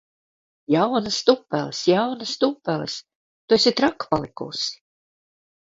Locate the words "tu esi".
3.47-3.77